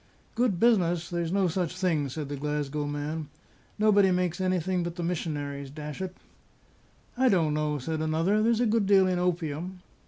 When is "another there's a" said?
8.01-8.65